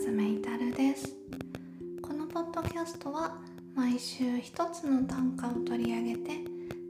[0.00, 1.14] 夏目いたるです。
[2.00, 3.36] このポッドキャストは
[3.74, 6.30] 毎週一つの短歌を取り上げて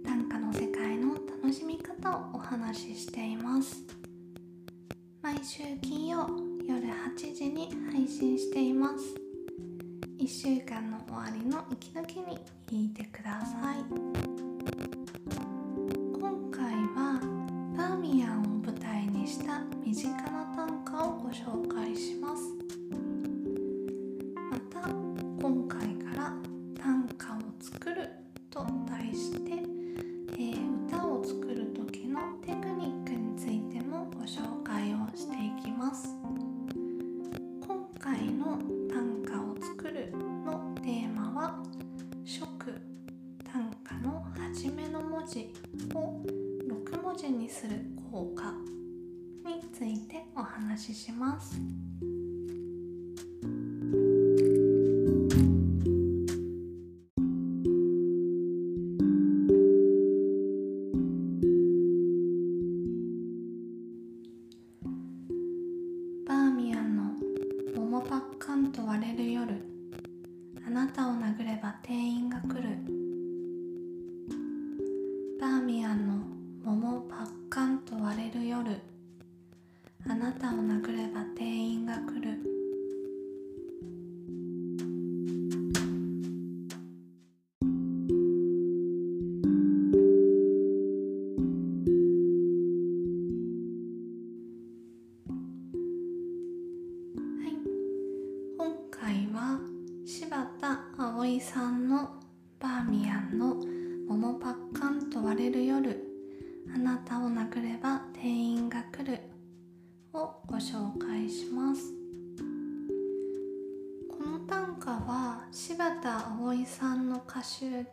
[0.07, 3.83] 短歌の世界の楽しみ方をお話ししています。
[5.23, 6.29] 毎週金曜
[6.65, 9.17] 夜8時に配信しています。
[10.21, 12.39] 1週間の終わりの息抜きに
[12.69, 13.79] 聞いてください。
[16.17, 17.21] 今回は
[17.77, 22.60] バーミヤンを舞台にした身近な短歌をご紹介します。
[48.11, 48.53] 効果」
[49.49, 51.61] についてお話しします。
[80.61, 82.50] 殴れば店員が来る。
[115.53, 117.89] 柴田葵さんの歌集で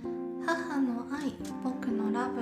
[0.46, 2.40] 「母の愛僕のラブ」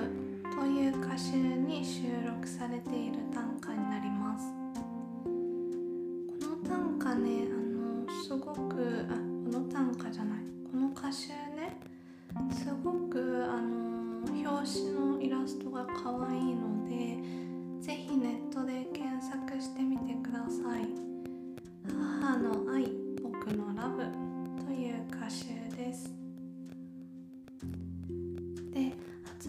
[0.57, 4.47] という歌集に収録されている短歌になります。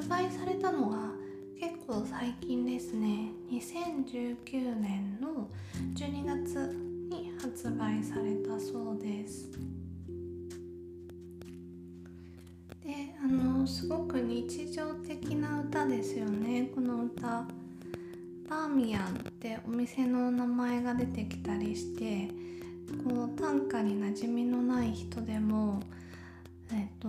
[0.05, 0.97] 発売されたのが
[1.59, 3.31] 結構最近ですね。
[3.51, 5.49] 2019年の
[5.95, 6.77] 12月
[7.09, 9.49] に発売されたそうです。
[12.83, 16.69] であのすごく日常的な歌ですよね。
[16.75, 17.47] この歌。
[18.47, 22.27] バーミヤンってお店の名前が出てきたりして
[23.03, 25.79] こう短歌に馴染みのない人でも
[26.71, 27.07] えっと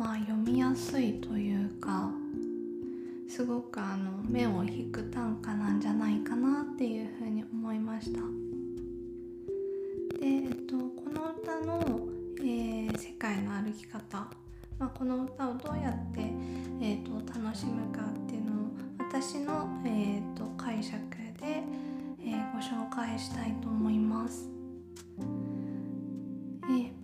[0.00, 2.10] まあ読みやすいというか
[3.28, 8.20] すごくあの目を引く短歌なんじゃないかなっていうふうに思いました。
[10.18, 14.26] で、えっと、この歌の、えー世界の歩き方、
[14.78, 16.20] まあ、この歌をどうやって、
[16.80, 18.54] えー、と楽しむかっていうのを
[18.98, 20.98] 私の、えー、と解釈
[21.38, 21.62] で、
[22.24, 24.48] えーご紹介したいと思います、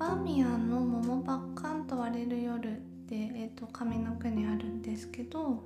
[0.06, 2.74] バーミヤンの桃ばっかんと割れる夜っ
[3.08, 5.64] て、えー、と上の句にあるんですけど、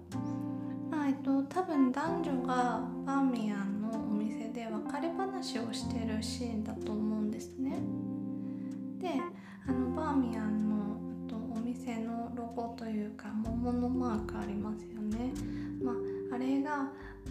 [0.91, 7.81] まあえっと多分男女がバーミヤンのお店で別れ話をしてるシーンだと思うんですね。
[8.99, 9.21] で
[9.69, 15.34] あのバーミヤンのとお店のロゴというか桃のマークありますよね。
[15.83, 15.95] まあ、
[16.37, 16.89] あれが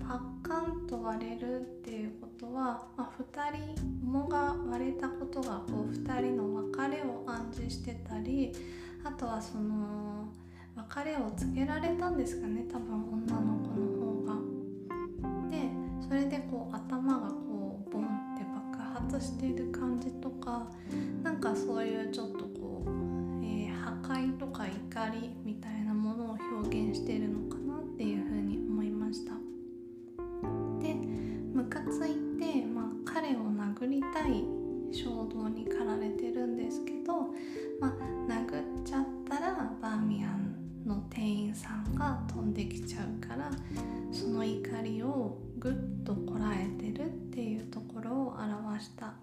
[0.07, 8.51] パカンと割れるっていうことは、まあ、2人桃が割れたことがこう2人の別れを暗示してたり
[9.03, 10.27] あとはその
[10.75, 14.39] 別れを告げられたんですかね多分女の子の方が。
[15.51, 15.69] で
[16.07, 18.43] それでこう頭がこうボンって
[18.73, 20.67] 爆発している感じとか
[21.21, 22.89] なんかそういうちょっとこう、
[23.45, 27.58] えー破壊とか怒りみたいなものを表現しているのか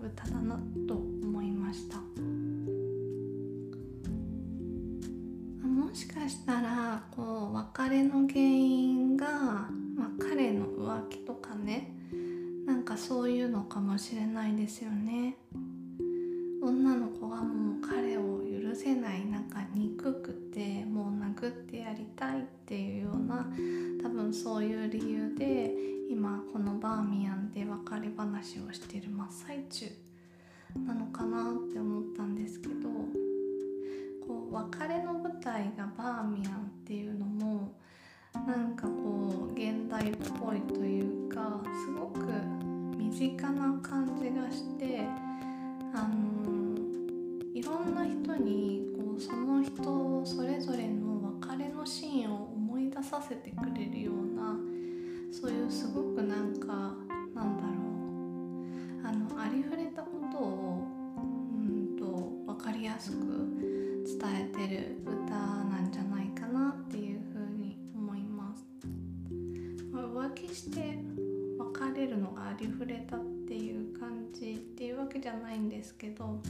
[0.00, 1.96] 歌だなと思いました
[5.66, 9.26] もしかしたらこう別れの原因が、
[9.96, 11.93] まあ、彼の浮気とかね
[12.66, 15.36] なんかそういうのかもしれないですよね
[30.78, 32.75] なのかなって思ったんですけど
[34.26, 37.73] こう別れの舞台がバーミヤンっていうのも
[38.46, 42.26] なんかこう現代っぽいというかすごく
[42.96, 45.00] 身近な感じがして
[45.94, 46.46] あの
[47.55, 53.75] いろんな人にこうその人それぞれの別れのシーンを思い出させてくれ
[63.37, 68.65] 伝えてる歌なんじゃないかなっていうふうに思います。
[69.91, 70.99] まあ、浮気して
[71.59, 76.41] 別れるのがありふれたっていう感じっていうわけじゃないんですけど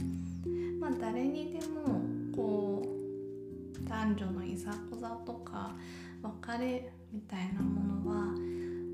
[0.79, 2.01] まあ誰にでも
[2.35, 5.75] こう男女のいざこざとか
[6.21, 8.33] 別れみたいなものは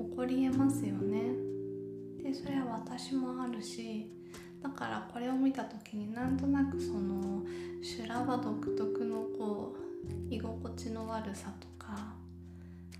[0.10, 1.34] 起こりえますよね。
[2.24, 4.10] でそれは私もあるし
[4.63, 7.44] だからこれを見た時になんとなくその
[7.81, 9.75] 修羅場独特のこ
[10.30, 11.94] う居心地の悪さとか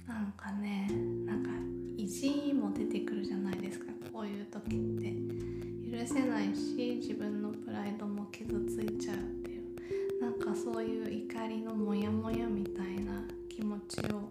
[0.08, 0.88] なんかね
[1.26, 1.50] なんか
[1.98, 5.64] 意地も出てくるじゃないですかこういう時って。
[5.94, 10.20] 許せないし自分のプライドも傷ついちゃうっていう。
[10.20, 13.14] なんかそういう怒りのモヤモヤみたいな
[13.48, 14.28] 気持ちを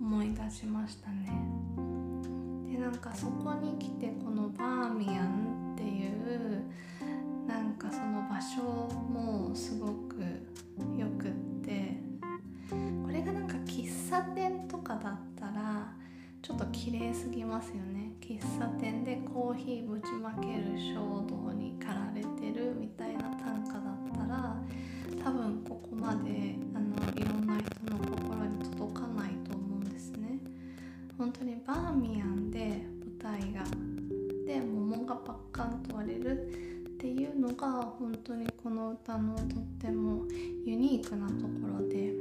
[0.00, 1.32] 思い出しましたね。
[2.70, 5.49] でなんかそこに来てこのバーミヤン
[5.80, 6.62] っていう
[7.48, 8.62] なんかその場所
[9.10, 10.20] もすごく
[10.98, 11.30] よくっ
[11.64, 11.96] て
[12.70, 15.92] これがなんか喫茶店とかだったら
[16.42, 18.12] ちょっと綺麗すぎますよね。
[18.20, 24.56] 喫茶店でコーヒーぶちまける衝動に駆られてるみたいな短歌だったら
[25.22, 30.38] 多分ここまであのいろんな人の心に届かないと思うんですね。
[31.18, 32.29] 本当にバーミヤン
[35.52, 39.46] 感問われるっていうのが本当にこの歌のとっ
[39.80, 40.24] ても
[40.64, 42.12] ユニークなところで。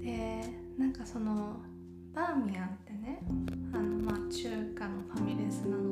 [0.00, 0.44] で
[0.78, 1.56] なんかその
[2.14, 3.20] バーミヤンってね
[3.72, 4.48] あのまあ中
[4.78, 5.87] 華のファミレスなの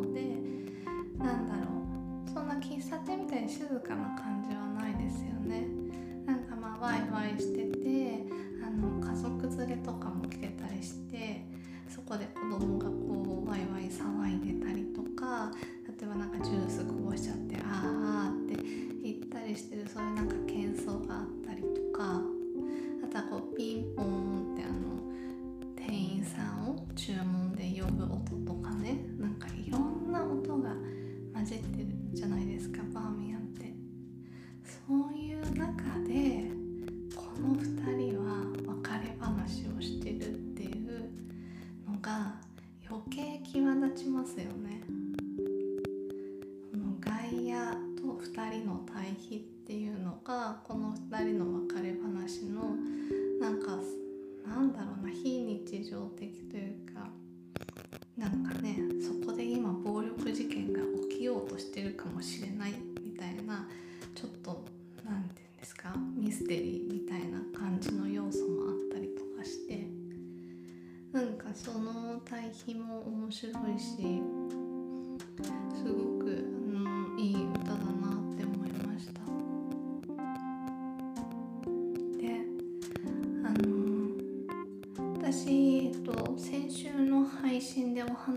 [31.47, 33.26] じってるじゃないですかバーミ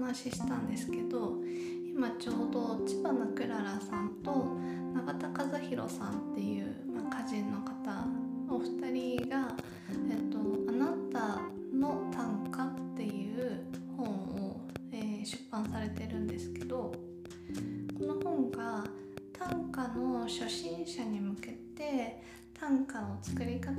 [0.10, 1.36] 話したんですけど
[1.86, 4.58] 今ちょうど千葉のクララさんと
[4.96, 8.08] 永田和弘さんっていう、まあ、歌人の方
[8.50, 9.56] お二人が、
[10.10, 11.40] えっと「あなた
[11.72, 13.62] の短歌」っていう
[13.96, 14.62] 本を、
[14.92, 16.92] えー出版されてるんですけど
[17.96, 18.84] この本が
[19.32, 22.24] 短歌の初心者に向けて
[22.60, 23.79] 短歌の作り方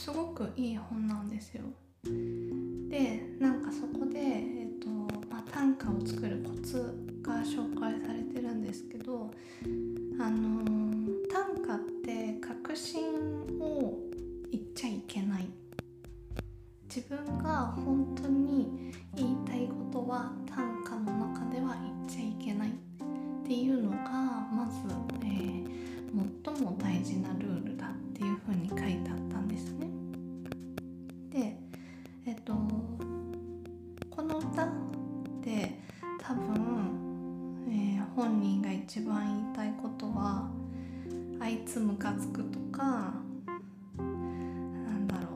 [0.00, 1.64] すごくいい本なんですよ。
[2.04, 4.88] でなんかそこで、えっと
[5.28, 6.39] まあ、短歌を作る
[41.70, 43.14] つムカつく」とか
[43.96, 45.28] なんだろ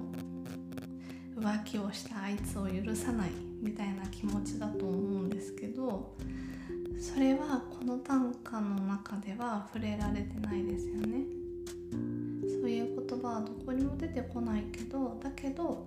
[1.36, 3.30] う浮気をしたあいつを許さない
[3.62, 6.16] みたいな気持ちだと思うんですけど
[6.98, 11.24] それはこの短歌の中では触れられてないですよね。
[12.60, 15.86] そういう言葉はどこにも出てこないけどだけど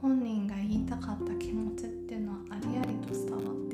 [0.00, 3.73] 本人が言いたかった気持ちっていうのはありありと伝わって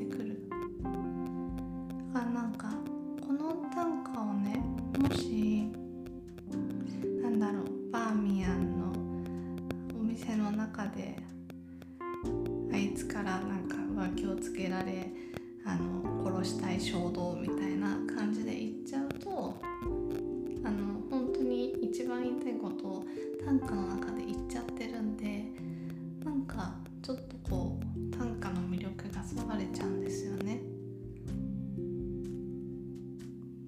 [10.71, 11.17] 中で
[12.71, 15.11] あいつからなんか浮気をつけられ
[15.65, 19.59] あの殺したい衝動みたいな感じで言っちゃうと
[20.63, 23.03] あの本当に一番言いたいことを
[23.45, 25.43] 短歌の中で言っちゃってるんで
[26.23, 30.61] なんかちょっとこう短歌の魅力がそがれちゃうんですよね。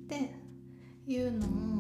[0.06, 0.36] って
[1.08, 1.73] いうのも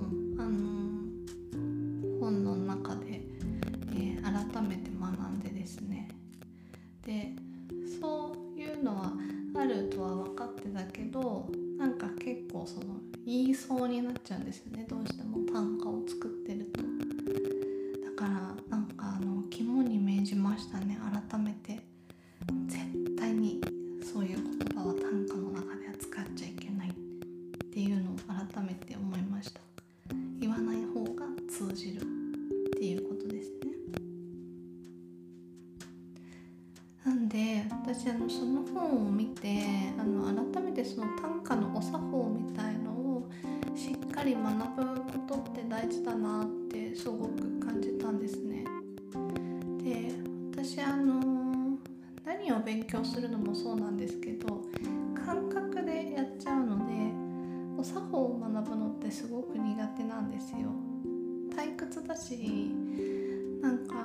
[38.93, 39.63] 本を見て
[39.97, 43.29] あの改めてその短歌のお作法みたいのを
[43.75, 44.45] しっかり学
[44.75, 48.63] ぶことって大事だなってすごく感じたんですね。
[49.83, 50.11] で
[50.51, 51.77] 私あの
[52.23, 54.61] 何を勉強するのもそうなんですけど
[55.25, 56.93] 感覚でやっちゃうので
[57.77, 60.69] お作法を学ぶのってすごく苦手なんですよ。
[61.55, 62.71] 退屈だし
[63.63, 63.95] なんか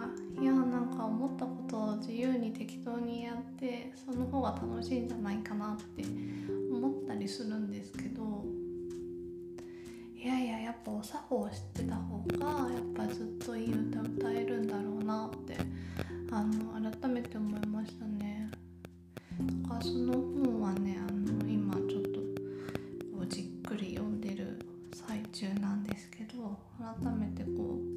[0.40, 6.04] いやなんか思ったことを自由に適当にやってその方が楽しいんじゃないかなって
[6.70, 8.44] 思ったりするんですけど
[10.16, 15.56] いやいややっぱお作法を知ってた方がやっぱずっといい歌歌えるんだろうなって
[16.30, 18.48] あの改めて思いましたね。
[19.62, 22.20] だからその本はねあの今ちょっと
[23.16, 24.58] こうじっくり読んでる
[24.92, 26.56] 最中なんですけど
[27.02, 27.87] 改めてこう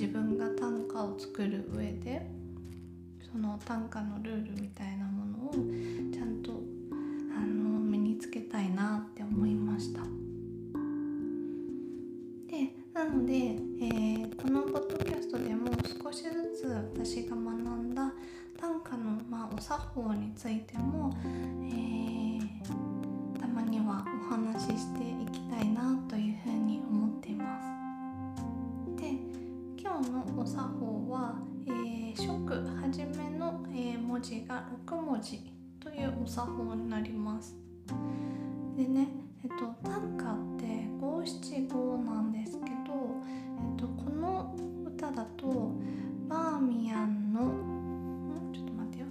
[0.00, 2.24] 自分が短歌を作る上で
[3.32, 5.52] その短歌のルールみたいなものを
[6.14, 6.52] ちゃんと
[7.36, 10.02] あの身につけたいなって思いました。
[12.48, 13.56] でなので、
[29.98, 31.34] 今日のお作法は、
[31.66, 35.40] えー、初はじめの、えー、文字が6文字
[35.80, 37.56] というお作法になります。
[38.76, 39.08] でね、
[39.42, 42.94] えっと、短歌って五七五なんですけど、
[43.26, 44.54] えっと、この
[44.86, 45.72] 歌だと
[46.28, 47.40] バーミヤンの
[48.54, 49.06] ちょっと待ってよ。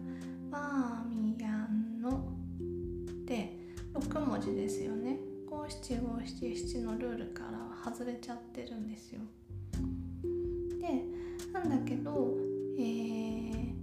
[0.49, 2.29] バーミヤンの
[3.25, 3.59] で
[3.93, 5.19] 6文字ですよね。
[5.49, 9.19] 五七五七七のルールから外れちゃってるんですよ。
[10.87, 11.03] で
[11.51, 12.33] なんだけど
[12.79, 13.73] えー、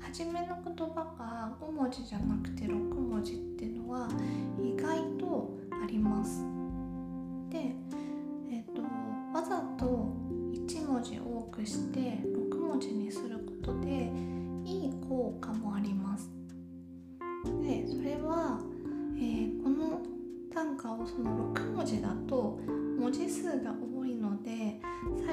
[0.00, 4.08] 初めの言葉が5文字じゃなくて6文字っていうのは
[4.60, 6.42] 意外とあります。
[7.48, 7.76] で
[8.50, 8.82] え、ー、と
[9.32, 10.12] わざと
[10.52, 14.10] 1文字多くして6文字にすることで
[14.64, 16.28] いい効果もあります。
[17.62, 18.60] でそれは、
[19.16, 20.02] えー、この
[20.52, 22.58] 短歌をその6文字だと
[22.98, 23.91] 文字数が多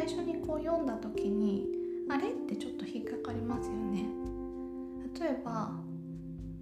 [0.09, 1.67] 初にこう読んだ時に
[2.09, 4.05] あれってちょっと引っかかりますよね。
[5.19, 5.71] 例えば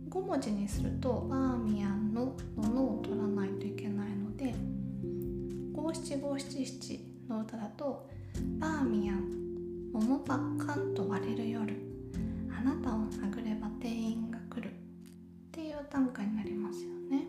[0.10, 4.54] 5文字にするとバーミヤンの「の」のを取らないといけないので
[5.74, 7.00] 五七五七七
[7.30, 8.10] の歌だと
[8.60, 11.76] バーミヤン桃パッカンと割れる夜
[12.50, 14.72] あなたを殴れば店員が来るっ
[15.52, 17.28] ていう短歌になりますよね。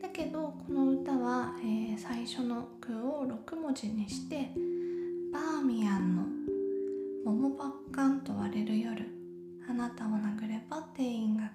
[0.00, 4.50] だけどこの歌は、えー、最初の句を6文字にして
[5.32, 6.22] バーミヤンの
[7.24, 9.08] 桃ばっかんと割れる夜
[9.68, 11.50] あなたを殴れば店員が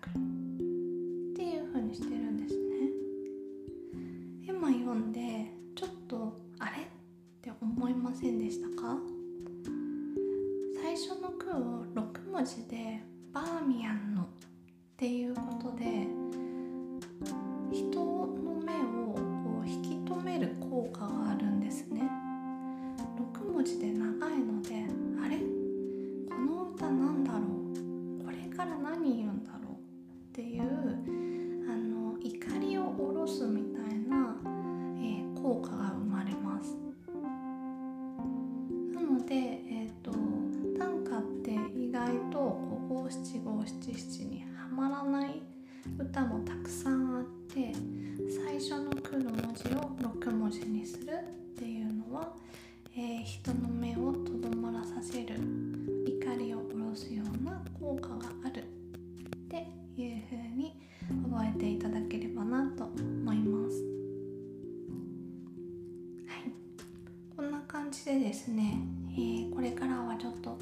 [67.91, 68.77] じでですね、
[69.13, 70.57] えー、これからはちょっと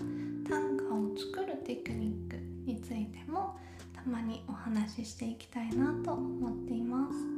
[0.48, 3.57] 短歌を作るテクニックについても
[3.93, 7.37] たまにお話ししていきたいなと思っています。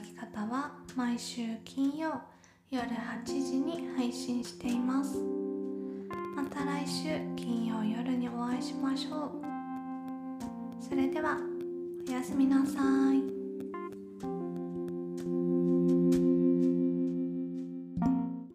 [0.00, 2.20] き方は毎週金曜
[2.70, 5.18] 夜8時に配信しています
[6.36, 9.30] また来週金曜夜にお会いしましょう
[10.80, 11.38] それでは
[12.08, 12.80] おやすみなさ
[13.14, 13.39] い。